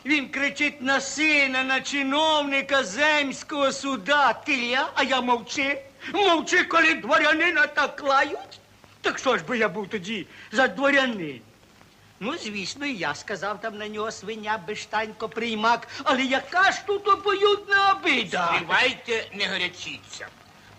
Він 0.05 0.29
кричить 0.29 0.83
на 0.83 1.01
сина, 1.01 1.63
на 1.63 1.81
чиновника 1.81 2.85
земського 2.85 3.73
суда. 3.73 4.33
Ти 4.33 4.57
я, 4.67 4.89
а 4.95 5.03
я 5.03 5.21
мовчи. 5.21 5.83
Мовчи, 6.15 6.65
коли 6.65 6.95
дворянина 6.95 7.67
так 7.67 8.03
лають. 8.03 8.61
Так 9.01 9.19
що 9.19 9.39
ж 9.39 9.45
би 9.45 9.59
я 9.59 9.69
був 9.69 9.89
тоді 9.89 10.27
за 10.53 10.69
дворянин? 10.69 11.41
Ну, 12.25 12.39
звісно, 12.39 12.87
і 12.87 12.95
я 12.95 13.15
сказав 13.15 13.61
там 13.61 13.79
на 13.79 13.89
нього 13.89 14.11
свиня, 14.11 14.59
бештанько, 14.67 15.29
приймак, 15.29 15.89
але 16.05 16.23
яка 16.23 16.73
ж 16.73 16.87
тут 16.87 17.09
обоюдна 17.09 17.93
обида? 17.93 18.55
Співайте, 18.57 19.27
не 19.33 19.47
гарячіться. 19.47 20.29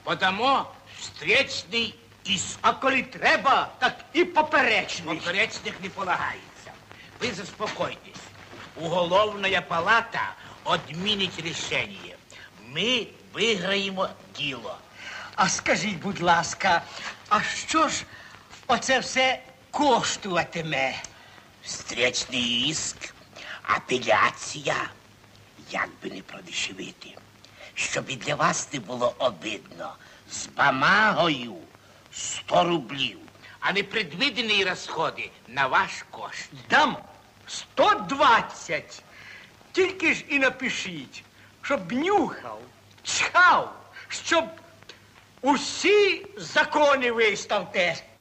Подамо 0.03 0.71
встречний 1.00 1.95
іск. 2.23 2.57
А 2.62 2.73
коли 2.73 3.03
треба, 3.03 3.69
так 3.79 3.95
і 4.13 4.25
поперечний. 4.25 5.17
Поперечних 5.17 5.73
не 5.83 5.89
полагається. 5.89 6.71
Ви 7.21 7.31
заспокойтесь. 7.31 8.21
Уголовна 8.75 9.62
палата 9.62 10.35
відмінить 10.89 11.39
рішення. 11.39 12.15
Ми 12.67 13.07
виграємо 13.33 14.09
діло. 14.38 14.77
А 15.35 15.50
скажіть, 15.50 16.00
будь 16.00 16.21
ласка, 16.21 16.81
а 17.29 17.41
що 17.41 17.88
ж 17.88 18.03
оце 18.67 19.00
все 19.00 19.39
коштуватиме? 19.71 20.95
Встречний 21.65 22.67
іск, 22.67 23.13
апеляція, 23.62 24.89
як 25.72 25.89
би 26.03 26.10
не 26.10 26.22
продешевити. 26.22 27.15
Щоб 27.74 28.10
і 28.10 28.15
для 28.15 28.36
вас 28.36 28.74
не 28.74 28.79
було 28.79 29.15
обидно, 29.17 29.96
з 30.32 30.48
бамагою 30.48 31.55
100 32.12 32.63
рублів, 32.63 33.20
а 33.60 33.74
не 33.74 33.84
предвидені 33.84 34.65
розходи 34.65 35.29
на 35.48 35.67
ваш 35.67 36.05
кошт. 36.12 36.50
Дам 36.70 36.98
120. 37.48 39.03
Тільки 39.72 40.13
ж 40.13 40.24
і 40.27 40.39
напишіть, 40.39 41.24
щоб 41.62 41.91
нюхав, 41.91 42.62
чхав, 43.03 43.75
щоб 44.08 44.46
усі 45.41 46.25
закони 46.38 47.12
виставте. 47.12 48.12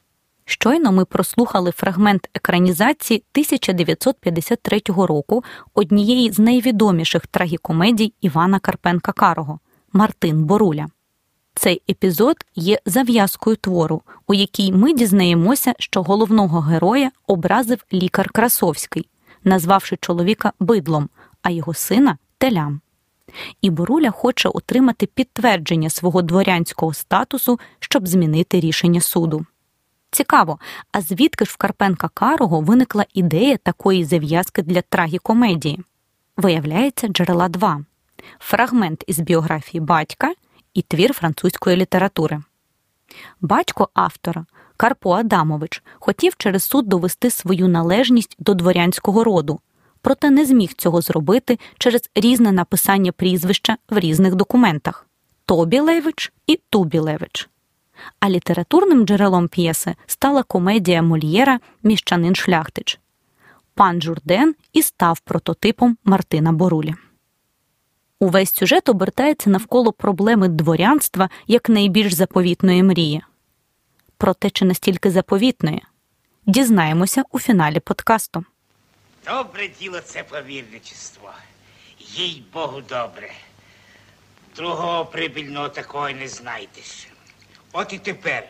Щойно 0.45 0.91
ми 0.91 1.05
прослухали 1.05 1.71
фрагмент 1.71 2.29
екранізації 2.33 3.23
1953 3.31 4.81
року 4.87 5.43
однієї 5.73 6.31
з 6.31 6.39
найвідоміших 6.39 7.27
трагікомедій 7.27 8.13
Івана 8.21 8.59
Карпенка 8.59 9.11
Карого 9.11 9.59
Мартин 9.93 10.43
Боруля. 10.43 10.87
Цей 11.55 11.81
епізод 11.89 12.35
є 12.55 12.79
зав'язкою 12.85 13.55
твору, 13.55 14.01
у 14.27 14.33
якій 14.33 14.71
ми 14.71 14.93
дізнаємося, 14.93 15.73
що 15.79 16.03
головного 16.03 16.59
героя 16.59 17.11
образив 17.27 17.85
лікар 17.93 18.29
Красовський, 18.29 19.07
назвавши 19.43 19.97
чоловіка 20.01 20.53
бидлом, 20.59 21.09
а 21.41 21.49
його 21.49 21.73
сина 21.73 22.17
телям. 22.37 22.81
І 23.61 23.69
Боруля 23.69 24.11
хоче 24.11 24.49
отримати 24.49 25.05
підтвердження 25.05 25.89
свого 25.89 26.21
дворянського 26.21 26.93
статусу, 26.93 27.59
щоб 27.79 28.07
змінити 28.07 28.59
рішення 28.59 29.01
суду. 29.01 29.45
Цікаво, 30.13 30.59
а 30.91 31.01
звідки 31.01 31.45
ж 31.45 31.51
в 31.51 31.57
Карпенка 31.57 32.09
Карого 32.13 32.61
виникла 32.61 33.05
ідея 33.13 33.57
такої 33.57 34.05
зав'язки 34.05 34.61
для 34.61 34.81
трагікомедії? 34.81 35.83
Виявляється, 36.37 37.07
джерела 37.07 37.49
два: 37.49 37.85
фрагмент 38.39 39.03
із 39.07 39.19
біографії 39.19 39.81
батька 39.81 40.33
і 40.73 40.81
твір 40.81 41.13
французької 41.13 41.77
літератури. 41.77 42.41
Батько 43.41 43.89
автора 43.93 44.45
Карпо 44.77 45.11
Адамович 45.11 45.83
хотів 45.99 46.33
через 46.37 46.63
суд 46.63 46.87
довести 46.87 47.29
свою 47.29 47.67
належність 47.67 48.35
до 48.39 48.53
дворянського 48.53 49.23
роду, 49.23 49.59
проте 50.01 50.29
не 50.29 50.45
зміг 50.45 50.73
цього 50.73 51.01
зробити 51.01 51.59
через 51.77 52.09
різне 52.15 52.51
написання 52.51 53.11
прізвища 53.11 53.77
в 53.89 53.99
різних 53.99 54.35
документах 54.35 55.07
Тобілевич 55.45 56.33
і 56.47 56.59
Тубілевич. 56.69 57.49
А 58.19 58.29
літературним 58.29 59.05
джерелом 59.05 59.47
п'єси 59.47 59.95
стала 60.05 60.43
комедія 60.43 61.01
Мольєра 61.01 61.59
Міщанин 61.83 62.35
Шляхтич. 62.35 62.99
Пан 63.75 64.01
Журден 64.01 64.55
і 64.73 64.81
став 64.81 65.19
прототипом 65.19 65.97
Мартина 66.03 66.51
Борулі. 66.51 66.95
Увесь 68.19 68.53
сюжет 68.53 68.89
обертається 68.89 69.49
навколо 69.49 69.91
проблеми 69.93 70.47
дворянства 70.47 71.29
як 71.47 71.69
найбільш 71.69 72.13
заповітної 72.13 72.83
мрії. 72.83 73.21
Проте 74.17 74.49
чи 74.49 74.65
настільки 74.65 75.11
заповітної? 75.11 75.83
Дізнаємося 76.45 77.23
у 77.31 77.39
фіналі 77.39 77.79
подкасту. 77.79 78.45
Добре 79.25 79.67
діло 79.79 79.99
це 79.99 80.23
повірничество. 80.23 81.31
Їй 81.99 82.43
Богу 82.53 82.81
добре. 82.81 83.31
Другого 84.55 85.05
прибільного 85.05 85.69
такого 85.69 86.09
не 86.09 86.27
знайдеш. 86.27 87.07
От 87.73 87.93
і 87.93 87.99
тепер. 87.99 88.49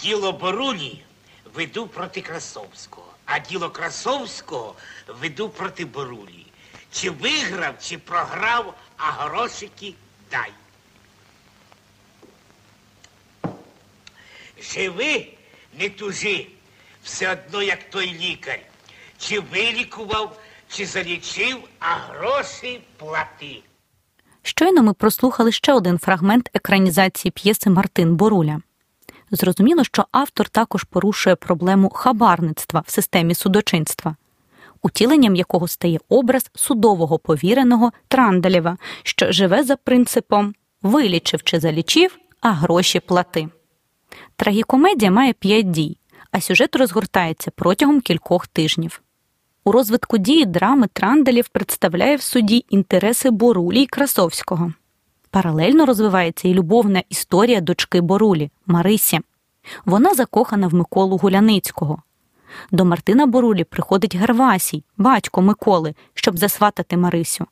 Діло 0.00 0.32
Борулі 0.32 1.02
веду 1.54 1.86
проти 1.86 2.20
Красовського, 2.20 3.12
а 3.24 3.38
діло 3.38 3.70
Красовського 3.70 4.74
веду 5.08 5.48
проти 5.48 5.84
Борулі. 5.84 6.46
Чи 6.92 7.10
виграв, 7.10 7.74
чи 7.82 7.98
програв, 7.98 8.74
а 8.96 9.10
грошики 9.10 9.94
дай. 10.30 10.52
Живи, 14.60 15.28
не 15.72 15.90
тужи, 15.90 16.46
все 17.02 17.32
одно, 17.32 17.62
як 17.62 17.90
той 17.90 18.14
лікар. 18.14 18.58
Чи 19.18 19.40
вилікував, 19.40 20.40
чи 20.68 20.86
залічив, 20.86 21.68
а 21.78 21.94
гроші 21.94 22.80
плати. 22.96 23.62
Щойно 24.46 24.82
ми 24.82 24.92
прослухали 24.92 25.52
ще 25.52 25.72
один 25.72 25.98
фрагмент 25.98 26.50
екранізації 26.54 27.32
п'єси 27.32 27.70
Мартин 27.70 28.16
Боруля. 28.16 28.60
Зрозуміло, 29.30 29.84
що 29.84 30.06
автор 30.12 30.48
також 30.48 30.84
порушує 30.84 31.36
проблему 31.36 31.88
хабарництва 31.88 32.82
в 32.86 32.90
системі 32.90 33.34
судочинства, 33.34 34.16
утіленням 34.82 35.36
якого 35.36 35.68
стає 35.68 35.98
образ 36.08 36.50
судового 36.54 37.18
повіреного 37.18 37.92
Трандалєва, 38.08 38.76
що 39.02 39.32
живе 39.32 39.64
за 39.64 39.76
принципом 39.76 40.54
вилічив 40.82 41.42
чи 41.42 41.60
залічив, 41.60 42.18
а 42.40 42.50
гроші 42.50 43.00
плати. 43.00 43.48
Трагікомедія 44.36 45.10
має 45.10 45.32
п'ять 45.32 45.70
дій, 45.70 45.96
а 46.30 46.40
сюжет 46.40 46.76
розгортається 46.76 47.50
протягом 47.50 48.00
кількох 48.00 48.46
тижнів. 48.46 49.03
У 49.66 49.72
розвитку 49.72 50.18
дії 50.18 50.46
драми 50.46 50.86
Трандалів 50.92 51.48
представляє 51.48 52.16
в 52.16 52.22
суді 52.22 52.64
інтереси 52.68 53.30
Борулі 53.30 53.82
й 53.82 53.86
Красовського. 53.86 54.72
Паралельно 55.30 55.86
розвивається 55.86 56.48
і 56.48 56.54
любовна 56.54 57.02
історія 57.08 57.60
дочки 57.60 58.00
Борулі 58.00 58.50
Марисі. 58.66 59.20
Вона 59.84 60.14
закохана 60.14 60.66
в 60.66 60.74
Миколу 60.74 61.16
Гуляницького. 61.16 62.02
До 62.70 62.84
Мартина 62.84 63.26
Борулі 63.26 63.64
приходить 63.64 64.16
Гервасій, 64.16 64.84
батько 64.96 65.42
Миколи, 65.42 65.94
щоб 66.14 66.38
засватати 66.38 66.96
Марисю. 66.96 67.46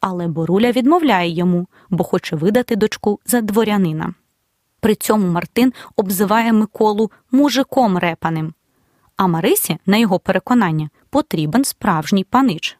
Але 0.00 0.28
Боруля 0.28 0.72
відмовляє 0.72 1.30
йому, 1.30 1.66
бо 1.90 2.04
хоче 2.04 2.36
видати 2.36 2.76
дочку 2.76 3.20
за 3.26 3.40
дворянина. 3.40 4.14
При 4.80 4.94
цьому 4.94 5.26
Мартин 5.26 5.72
обзиває 5.96 6.52
Миколу 6.52 7.10
мужиком 7.30 7.98
репаним, 7.98 8.54
а 9.18 9.26
Марисі, 9.26 9.78
на 9.86 9.96
його 9.96 10.18
переконання, 10.18 10.90
потрібен 11.10 11.64
справжній 11.64 12.24
панич. 12.24 12.78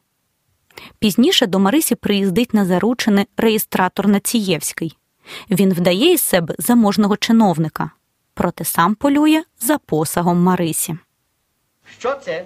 Пізніше 0.99 1.45
до 1.45 1.59
Марисі 1.59 1.95
приїздить 1.95 2.53
на 2.53 2.65
заручини 2.65 3.25
реєстратор 3.37 4.07
Націєвський. 4.07 4.97
Він 5.51 5.73
вдає 5.73 6.13
із 6.13 6.21
себе 6.21 6.55
заможного 6.57 7.17
чиновника, 7.17 7.91
проте 8.33 8.65
сам 8.65 8.95
полює 8.95 9.43
за 9.59 9.77
посагом 9.77 10.43
Марисі. 10.43 10.97
Що 11.99 12.15
це? 12.15 12.45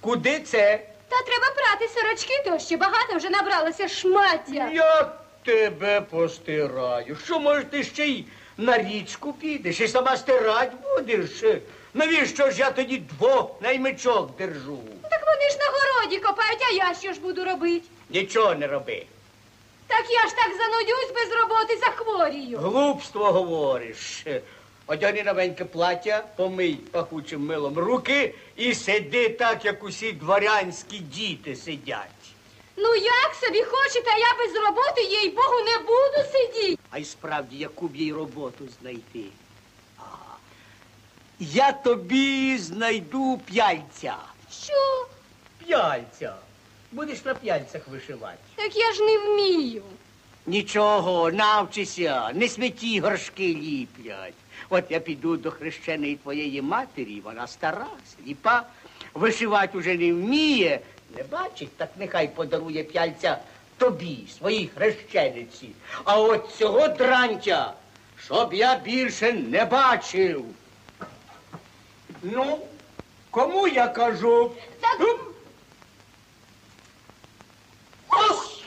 Куди 0.00 0.40
це? 0.40 0.86
Та 1.08 1.16
треба 1.26 1.46
прати 1.56 1.92
сорочки, 1.94 2.34
то 2.44 2.58
ще 2.58 2.76
багато 2.76 3.16
вже 3.16 3.30
набралося 3.30 3.88
шмаття. 3.88 4.70
Я 4.72 5.12
тебе 5.44 6.00
постираю. 6.00 7.16
Що, 7.24 7.40
може, 7.40 7.64
ти 7.64 7.84
ще 7.84 8.06
й 8.06 8.24
на 8.58 8.78
річку 8.78 9.32
підеш 9.32 9.80
і 9.80 9.88
сама 9.88 10.16
стирать 10.16 10.72
будеш? 10.82 11.44
Навіщо 11.94 12.50
ж 12.50 12.58
я 12.58 12.70
тоді 12.70 12.98
двох 12.98 13.50
наймичок 13.62 14.36
держу? 14.36 14.78
Так 15.10 15.20
вони 15.26 15.50
ж 15.50 15.56
на 15.58 15.64
городі 15.78 16.18
копають, 16.18 16.62
а 16.70 16.72
я 16.72 16.94
що 16.94 17.12
ж 17.12 17.20
буду 17.20 17.44
робити? 17.44 17.84
Нічого 18.10 18.54
не 18.54 18.66
роби. 18.66 19.06
Так 19.86 20.04
я 20.10 20.28
ж 20.28 20.34
так 20.36 20.50
занудюсь 20.58 21.12
без 21.14 21.40
роботи 21.40 21.78
захворію. 21.78 22.58
Глупство 22.58 23.32
говориш. 23.32 24.24
Одягни 24.86 25.22
новеньке 25.22 25.64
плаття, 25.64 26.24
помий 26.36 26.74
пахучим 26.74 27.46
милом 27.46 27.78
руки 27.78 28.34
і 28.56 28.74
сиди 28.74 29.28
так, 29.28 29.64
як 29.64 29.84
усі 29.84 30.12
дворянські 30.12 30.98
діти 30.98 31.56
сидять. 31.56 32.08
Ну 32.76 32.94
як 32.94 33.34
собі 33.40 33.62
хочете, 33.62 34.10
а 34.14 34.18
я 34.18 34.34
без 34.38 34.62
роботи, 34.64 35.02
їй 35.02 35.30
Богу, 35.30 35.60
не 35.66 35.78
буду 35.78 36.30
сидіти. 36.32 36.82
А 36.90 36.98
й 36.98 37.04
справді, 37.04 37.56
яку 37.56 37.88
б 37.88 37.96
їй 37.96 38.12
роботу 38.12 38.64
знайти. 38.80 39.20
Я 41.38 41.72
тобі 41.72 42.58
знайду 42.58 43.40
п'яльця. 43.44 44.16
Що? 44.50 45.06
П'яльця. 45.66 46.34
Будеш 46.92 47.24
на 47.24 47.34
п'яльцях 47.34 47.88
вишивати. 47.88 48.38
Так 48.54 48.76
я 48.76 48.92
ж 48.92 49.02
не 49.02 49.18
вмію. 49.18 49.82
Нічого, 50.46 51.30
навчися, 51.30 52.30
не 52.34 52.48
сміті 52.48 53.00
горшки 53.00 53.46
ліплять. 53.54 54.34
От 54.68 54.84
я 54.90 55.00
піду 55.00 55.36
до 55.36 55.50
хрещеної 55.50 56.16
твоєї 56.16 56.62
матері, 56.62 57.20
вона 57.24 57.46
стара, 57.46 57.86
сліпа, 58.16 58.62
вишивати 59.14 59.78
уже 59.78 59.94
не 59.94 60.12
вміє. 60.12 60.80
Не 61.16 61.22
бачить, 61.22 61.76
так 61.76 61.90
нехай 61.96 62.28
подарує 62.28 62.84
п'яльця 62.84 63.38
тобі, 63.78 64.18
своїй 64.38 64.70
хрещениці. 64.76 65.68
А 66.04 66.20
от 66.20 66.50
цього 66.58 66.88
дрантя, 66.88 67.74
щоб 68.24 68.54
я 68.54 68.78
більше 68.78 69.32
не 69.32 69.64
бачив. 69.64 70.44
Ну, 72.24 72.58
кому 73.30 73.66
я 73.66 73.88
кажу? 73.88 74.50
Ось! 78.08 78.64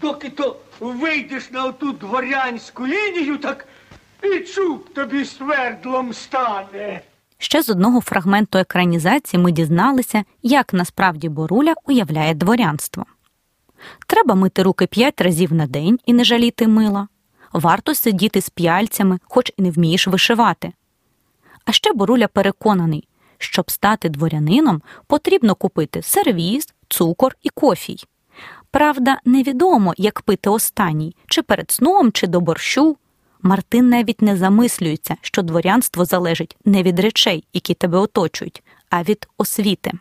Доки 0.00 0.30
то 0.30 0.56
вийдеш 0.80 1.50
на 1.50 1.64
оту 1.64 1.92
дворянську 1.92 2.86
лінію, 2.86 3.38
так 3.38 3.66
і 4.22 4.38
чуб 4.40 4.94
тобі 4.94 5.24
свердлом 5.24 6.12
стане. 6.14 7.00
Ще 7.38 7.62
з 7.62 7.70
одного 7.70 8.00
фрагменту 8.00 8.58
екранізації 8.58 9.42
ми 9.42 9.52
дізналися, 9.52 10.24
як 10.42 10.72
насправді 10.72 11.28
Боруля 11.28 11.74
уявляє 11.84 12.34
дворянство. 12.34 13.04
Треба 14.06 14.34
мити 14.34 14.62
руки 14.62 14.86
п'ять 14.86 15.20
разів 15.20 15.52
на 15.52 15.66
день 15.66 15.98
і 16.06 16.12
не 16.12 16.24
жаліти 16.24 16.68
мила. 16.68 17.08
Варто 17.52 17.94
сидіти 17.94 18.40
з 18.40 18.50
п'яльцями, 18.50 19.18
хоч 19.24 19.52
і 19.56 19.62
не 19.62 19.70
вмієш 19.70 20.08
вишивати. 20.08 20.72
А 21.64 21.72
ще 21.72 21.92
Боруля 21.92 22.28
переконаний, 22.28 23.08
щоб 23.38 23.70
стати 23.70 24.08
дворянином, 24.08 24.82
потрібно 25.06 25.54
купити 25.54 26.02
сервіз, 26.02 26.74
цукор 26.88 27.36
і 27.42 27.48
кофій. 27.48 27.98
Правда, 28.70 29.18
невідомо, 29.24 29.94
як 29.96 30.20
пити 30.20 30.50
останній, 30.50 31.16
чи 31.26 31.42
перед 31.42 31.70
сном, 31.70 32.12
чи 32.12 32.26
до 32.26 32.40
борщу. 32.40 32.96
Мартин 33.42 33.88
навіть 33.88 34.22
не 34.22 34.36
замислюється, 34.36 35.16
що 35.20 35.42
дворянство 35.42 36.04
залежить 36.04 36.56
не 36.64 36.82
від 36.82 37.00
речей, 37.00 37.44
які 37.52 37.74
тебе 37.74 37.98
оточують, 37.98 38.62
а 38.90 39.02
від 39.02 39.28
освіти. 39.38 39.92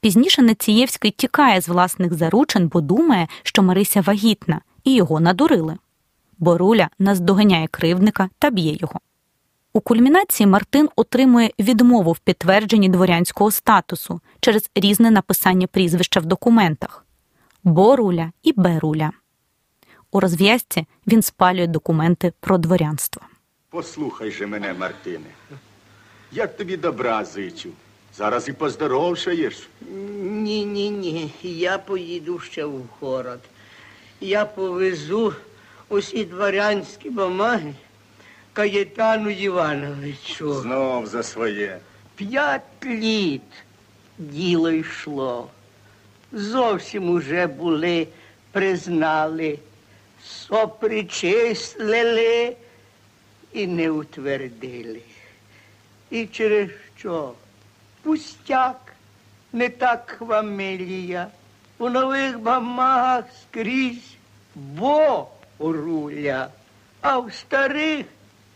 Пізніше 0.00 0.42
Націєвський 0.42 1.10
тікає 1.10 1.60
з 1.60 1.68
власних 1.68 2.14
заручин, 2.14 2.68
бо 2.68 2.80
думає, 2.80 3.28
що 3.42 3.62
Марися 3.62 4.00
вагітна, 4.00 4.60
і 4.84 4.94
його 4.94 5.20
надурили. 5.20 5.76
Боруля 6.40 6.88
наздоганяє 6.98 7.66
кривдника 7.66 8.30
та 8.38 8.50
б'є 8.50 8.76
його. 8.80 9.00
У 9.72 9.80
кульмінації 9.80 10.46
Мартин 10.46 10.88
отримує 10.96 11.50
відмову 11.58 12.12
в 12.12 12.18
підтвердженні 12.18 12.88
дворянського 12.88 13.50
статусу 13.50 14.20
через 14.40 14.70
різне 14.74 15.10
написання 15.10 15.66
прізвища 15.66 16.20
в 16.20 16.26
документах 16.26 17.06
Боруля 17.64 18.32
і 18.42 18.52
Беруля. 18.56 19.10
У 20.10 20.20
розв'язці 20.20 20.86
він 21.06 21.22
спалює 21.22 21.66
документи 21.66 22.32
про 22.40 22.58
дворянство. 22.58 23.22
Послухай 23.70 24.30
же 24.30 24.46
мене, 24.46 24.74
Мартине. 24.74 25.30
Як 26.32 26.56
тобі 26.56 26.76
добра 26.76 27.24
зичу. 27.24 27.70
Зараз 28.16 28.48
і 28.48 28.52
поздоровшаєш. 28.52 29.68
Ні, 30.20 30.64
ні, 30.64 30.90
ні. 30.90 31.32
Я 31.42 31.78
поїду 31.78 32.38
ще 32.38 32.64
в 32.64 32.82
город. 33.00 33.40
Я 34.20 34.44
повезу 34.44 35.32
усі 35.90 36.24
дворянські 36.24 37.10
бумаги 37.10 37.74
Каєтану 38.52 39.30
Івановичу. 39.30 40.54
Знов 40.54 41.06
за 41.06 41.22
своє. 41.22 41.78
П'ять 42.14 42.62
літ 42.84 43.42
діло 44.18 44.70
йшло. 44.70 45.48
Зовсім 46.32 47.10
уже 47.10 47.46
були, 47.46 48.06
признали, 48.52 49.58
сопричислили 50.24 52.56
і 53.52 53.66
не 53.66 53.90
утвердили. 53.90 55.00
І 56.10 56.26
через 56.26 56.70
що? 56.98 57.32
Пустяк, 58.02 58.92
не 59.52 59.68
так 59.68 60.14
хвамилія. 60.18 61.26
У 61.78 61.88
нових 61.88 62.38
бумагах 62.38 63.24
скрізь 63.42 64.16
бо 64.54 65.28
руля, 65.60 66.50
а 67.00 67.18
в 67.18 67.32
старих 67.32 68.06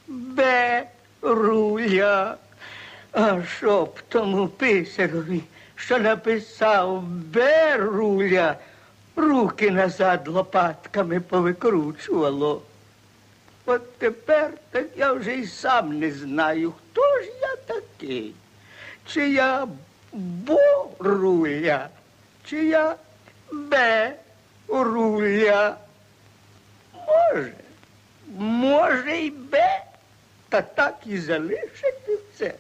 бе 0.06 0.88
руля. 1.22 2.36
А 3.12 3.42
щоб 3.58 4.00
тому 4.08 4.48
писарові, 4.48 5.42
що 5.74 5.98
написав 5.98 7.02
Беруля, 7.02 8.56
руки 9.16 9.70
назад 9.70 10.28
лопатками 10.28 11.20
повикручувало. 11.20 12.62
От 13.66 13.98
тепер 13.98 14.50
так 14.70 14.86
я 14.96 15.12
вже 15.12 15.34
й 15.34 15.46
сам 15.46 15.98
не 15.98 16.10
знаю, 16.10 16.72
хто 16.72 17.02
ж 17.20 17.28
я 17.40 17.56
такий. 17.56 18.34
Чи 19.06 19.30
я 19.30 19.68
боруля, 20.12 21.88
чи 22.44 22.66
я 22.66 22.96
Б-руля. 23.52 24.16
Може, 27.14 27.52
може 28.38 29.16
й 29.16 29.30
Б, 29.30 29.56
та 30.48 30.62
так 30.62 30.98
і 31.06 31.18
залишити 31.18 32.18
це. 32.38 32.54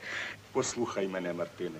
Послухай 0.52 1.08
мене, 1.08 1.32
Мартине. 1.32 1.78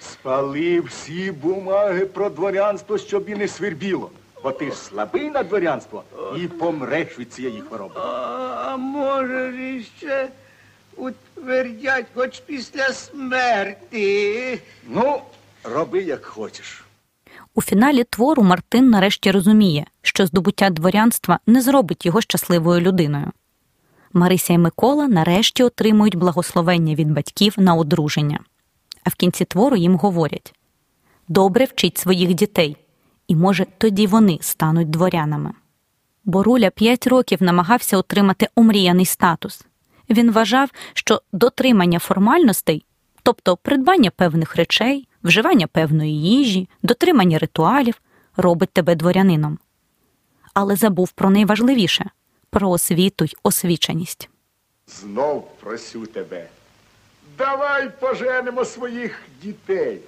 Спали 0.00 0.80
всі 0.80 1.30
бумаги 1.30 2.06
про 2.06 2.30
дворянство, 2.30 2.98
щоб 2.98 3.28
і 3.28 3.34
не 3.34 3.48
свербіло. 3.48 4.10
Бо 4.42 4.52
ти 4.52 4.70
ж 4.70 4.76
слабий 4.76 5.30
на 5.30 5.42
дворянство 5.42 6.04
і 6.36 6.46
помреш 6.48 7.18
від 7.18 7.32
цієї 7.32 7.60
хвороби. 7.60 7.94
А 7.96 8.76
може 8.76 9.52
ж 9.52 9.76
іще 9.76 10.28
утвердять 10.96 12.06
хоч 12.14 12.40
після 12.40 12.88
смерті. 12.92 14.58
Ну, 14.86 15.22
роби 15.64 16.02
як 16.02 16.24
хочеш. 16.24 16.84
У 17.54 17.62
фіналі 17.62 18.04
твору 18.04 18.42
Мартин 18.42 18.90
нарешті 18.90 19.30
розуміє, 19.30 19.86
що 20.02 20.26
здобуття 20.26 20.70
дворянства 20.70 21.38
не 21.46 21.62
зробить 21.62 22.06
його 22.06 22.20
щасливою 22.20 22.80
людиною. 22.80 23.32
Марися 24.12 24.52
і 24.52 24.58
Микола 24.58 25.08
нарешті 25.08 25.62
отримують 25.62 26.14
благословення 26.14 26.94
від 26.94 27.10
батьків 27.10 27.54
на 27.56 27.74
одруження. 27.74 28.40
А 29.04 29.10
в 29.10 29.14
кінці 29.14 29.44
твору 29.44 29.76
їм 29.76 29.96
говорять 29.96 30.54
добре 31.30 31.64
вчіть 31.64 31.98
своїх 31.98 32.34
дітей, 32.34 32.76
і, 33.28 33.36
може, 33.36 33.66
тоді 33.78 34.06
вони 34.06 34.38
стануть 34.40 34.90
дворянами. 34.90 35.52
Боруля 36.24 36.70
п'ять 36.70 37.06
років 37.06 37.42
намагався 37.42 37.98
отримати 37.98 38.48
омріяний 38.54 39.06
статус. 39.06 39.66
Він 40.10 40.32
вважав, 40.32 40.70
що 40.94 41.22
дотримання 41.32 41.98
формальностей, 41.98 42.84
тобто 43.22 43.56
придбання 43.56 44.10
певних 44.10 44.56
речей, 44.56 45.08
вживання 45.22 45.66
певної 45.66 46.22
їжі, 46.22 46.68
дотримання 46.82 47.38
ритуалів, 47.38 48.00
робить 48.36 48.70
тебе 48.70 48.94
дворянином. 48.94 49.58
Але 50.54 50.76
забув 50.76 51.12
про 51.12 51.30
найважливіше 51.30 52.10
про 52.50 52.70
освіту 52.70 53.24
й 53.24 53.36
освіченість. 53.42 54.28
Знов 54.86 55.56
просю 55.60 56.06
тебе. 56.06 56.48
Давай 57.38 57.90
поженемо 58.00 58.64
своїх 58.64 59.22
дітей. 59.42 60.00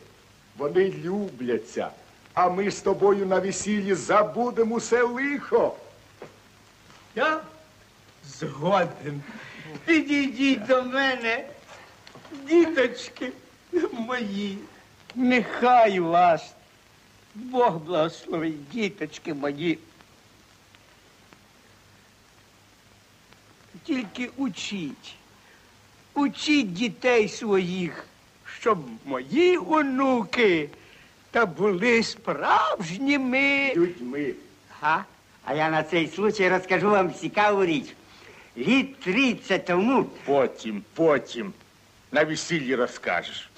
Вони 0.58 0.94
любляться, 1.04 1.88
а 2.34 2.48
ми 2.48 2.70
з 2.70 2.80
тобою 2.80 3.26
на 3.26 3.38
весіллі 3.38 3.94
забудемо 3.94 4.74
усе 4.74 5.02
лихо. 5.02 5.76
Я 7.14 7.40
згоден. 8.24 9.22
Підійдіть 9.84 10.66
до 10.66 10.82
мене, 10.82 11.44
діточки 12.48 13.32
мої, 13.92 14.58
нехай 15.14 16.00
вас 16.00 16.54
Бог 17.34 17.76
благословить, 17.76 18.68
діточки 18.70 19.34
мої. 19.34 19.78
Тільки 23.84 24.30
учіть, 24.36 25.14
учіть 26.14 26.72
дітей 26.72 27.28
своїх, 27.28 28.04
щоб 28.60 28.78
мої 29.04 29.58
онуки 29.58 30.68
та 31.30 31.46
були 31.46 32.02
справжніми 32.02 33.72
людьми. 33.76 34.34
Ага. 34.80 35.04
А 35.44 35.54
я 35.54 35.70
на 35.70 35.82
цей 35.82 36.08
случай 36.08 36.48
розкажу 36.48 36.90
вам 36.90 37.14
цікаву 37.14 37.64
річ. 37.64 37.84
Літ 38.56 39.00
30 39.00 39.64
тому. 39.64 40.04
Потім, 40.24 40.82
потім. 40.94 41.52
На 42.12 42.24
весіллі 42.24 42.74
розкажеш. 42.74 43.50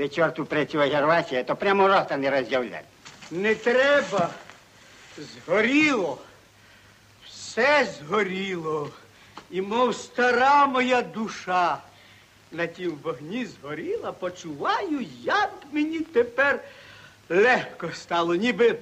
Де 0.00 0.08
чорту 0.08 0.44
працює 0.44 0.88
Гервасія, 0.88 1.44
то 1.44 1.56
прямо 1.56 1.88
рота 1.88 2.16
не 2.16 2.30
роз'являй. 2.30 2.82
Не 3.30 3.54
треба. 3.54 4.30
Згоріло. 5.18 6.18
Все 7.26 7.84
згоріло. 7.84 8.90
І 9.50 9.60
мов 9.60 9.96
стара 9.96 10.66
моя 10.66 11.02
душа 11.02 11.78
на 12.52 12.66
тім 12.66 12.98
вогні 13.02 13.46
згоріла, 13.46 14.12
почуваю, 14.12 15.06
як 15.22 15.52
мені 15.72 16.00
тепер 16.00 16.60
легко 17.28 17.90
стало, 17.94 18.34
ніби 18.34 18.76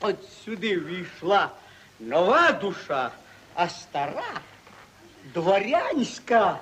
от 0.00 0.16
сюди 0.44 0.80
війшла 0.80 1.50
нова 2.00 2.52
душа, 2.52 3.10
а 3.54 3.68
стара, 3.68 4.40
дворянська, 5.34 6.58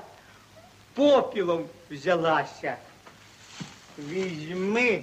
попілом 0.94 1.64
взялася. 1.90 2.76
Візьми, 3.98 5.02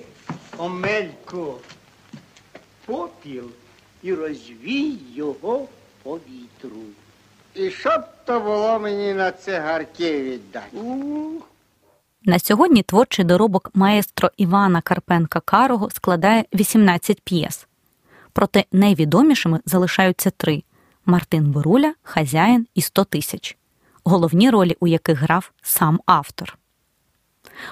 Омелько, 0.58 1.58
попіл 2.86 3.49
і 4.03 4.13
розвій 4.13 4.97
його 5.13 5.67
по 6.03 6.15
вітру. 6.15 6.82
І 7.56 7.69
що 7.69 7.89
б 7.89 8.03
то 8.25 8.39
було 8.39 8.79
мені 8.79 9.13
на 9.13 9.32
цигарки 9.32 10.23
віддати? 10.23 10.77
На 12.25 12.39
сьогодні 12.39 12.84
творчий 12.84 13.25
доробок 13.25 13.71
маестро 13.73 14.29
Івана 14.38 14.82
Карпенка 14.82 15.39
Карого 15.39 15.89
складає 15.89 16.45
18 16.53 17.21
п'єс. 17.21 17.67
Проте 18.34 18.65
найвідомішими 18.71 19.60
залишаються 19.65 20.29
три: 20.29 20.63
Мартин 21.06 21.51
Боруля, 21.51 21.93
Хазяїн 22.03 22.67
і 22.75 22.82
100 22.82 23.03
тисяч, 23.03 23.58
головні 24.03 24.49
ролі 24.49 24.77
у 24.79 24.88
яких 24.88 25.19
грав 25.19 25.51
сам 25.62 25.99
автор. 26.06 26.58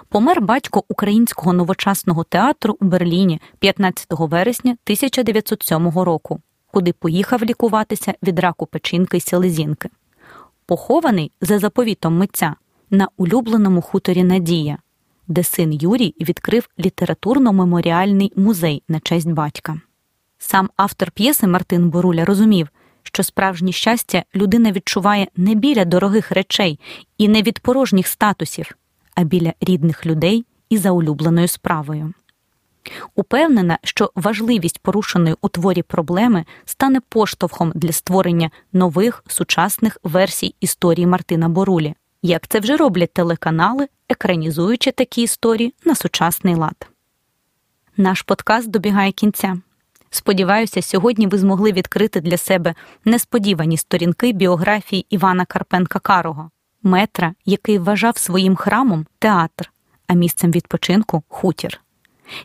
Помер 0.10 0.41
батько 0.41 0.84
українського 0.89 1.54
новочасного 1.54 2.23
театру 2.23 2.77
у 2.80 2.86
Берліні 2.86 3.41
15 3.60 4.08
вересня 4.10 4.71
1907 4.71 5.89
року, 5.89 6.39
куди 6.71 6.93
поїхав 6.93 7.43
лікуватися 7.43 8.13
від 8.23 8.39
раку 8.39 8.65
печінки 8.65 9.17
й 9.17 9.21
селезінки. 9.21 9.89
Похований 10.65 11.32
за 11.41 11.60
заповітом 11.60 12.17
митця 12.17 12.56
на 12.89 13.08
улюбленому 13.17 13.82
хуторі 13.82 14.23
Надія, 14.23 14.77
де 15.27 15.43
син 15.43 15.73
Юрій 15.73 16.15
відкрив 16.19 16.69
літературно-меморіальний 16.80 18.39
музей 18.39 18.84
на 18.88 18.99
честь 18.99 19.30
батька. 19.32 19.82
Сам 20.38 20.69
автор 20.75 21.12
п'єси 21.12 21.47
Мартин 21.47 21.89
Боруля 21.89 22.25
розумів, 22.25 22.67
що 23.04 23.23
справжнє 23.23 23.71
щастя 23.71 24.23
людина 24.36 24.71
відчуває 24.71 25.27
не 25.36 25.56
біля 25.56 25.86
дорогих 25.86 26.32
речей 26.32 26.80
і 27.17 27.27
не 27.27 27.41
від 27.41 27.60
порожніх 27.60 28.08
статусів, 28.08 28.75
а 29.15 29.24
біля 29.24 29.54
рідних 29.62 30.06
людей 30.06 30.45
і 30.69 30.78
за 30.78 30.91
улюбленою 30.91 31.47
справою. 31.47 32.13
Упевнена, 33.15 33.80
що 33.84 34.12
важливість 34.15 34.80
порушеної 34.80 35.36
у 35.41 35.50
творі 35.50 35.82
проблеми 35.82 36.45
стане 36.65 37.00
поштовхом 37.10 37.71
для 37.76 37.91
створення 37.91 38.52
нових 38.74 39.24
сучасних 39.28 39.97
версій 40.04 40.56
історії 40.60 41.08
Мартина 41.08 41.50
Борулі, 41.50 41.95
як 42.21 42.47
це 42.47 42.60
вже 42.60 42.78
роблять 42.78 43.13
телеканали, 43.13 43.88
екранізуючи 44.10 44.91
такі 44.91 45.21
історії 45.21 45.74
на 45.86 45.95
сучасний 45.95 46.56
лад. 46.56 46.88
Наш 47.97 48.21
подкаст 48.21 48.69
добігає 48.69 49.12
кінця. 49.12 49.58
Сподіваюся, 50.10 50.82
сьогодні 50.82 51.28
ви 51.28 51.38
змогли 51.38 51.71
відкрити 51.71 52.21
для 52.21 52.38
себе 52.38 52.76
несподівані 53.06 53.78
сторінки 53.78 54.32
біографії 54.32 55.06
Івана 55.10 55.45
Карпенка 55.45 56.00
Карого, 56.00 56.52
метра, 56.84 57.34
який 57.46 57.78
вважав 57.78 58.17
своїм 58.17 58.56
храмом 58.56 59.06
театр, 59.20 59.72
а 60.08 60.13
місцем 60.13 60.52
відпочинку 60.52 61.24
хутір. 61.28 61.82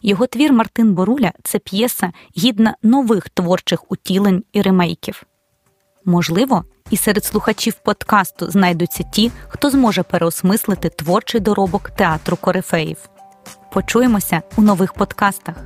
Його 0.02 0.26
твір 0.26 0.52
Мартин 0.52 0.94
Боруля 0.94 1.32
це 1.42 1.58
п'єса 1.58 2.12
гідна 2.38 2.74
нових 2.82 3.28
творчих 3.28 3.92
утілень 3.92 4.44
і 4.52 4.62
ремейків. 4.62 5.22
Можливо, 6.04 6.64
і 6.90 6.96
серед 6.96 7.24
слухачів 7.24 7.74
подкасту 7.74 8.50
знайдуться 8.50 9.02
ті, 9.02 9.32
хто 9.48 9.70
зможе 9.70 10.02
переосмислити 10.02 10.88
творчий 10.88 11.40
доробок 11.40 11.90
театру 11.90 12.36
Корифеїв. 12.36 12.98
Почуємося 13.72 14.42
у 14.56 14.62
нових 14.62 14.92
подкастах. 14.92 15.56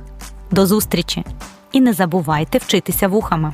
До 0.51 0.65
зустрічі! 0.65 1.25
І 1.71 1.81
не 1.81 1.93
забувайте 1.93 2.57
вчитися 2.57 3.07
вухами. 3.07 3.53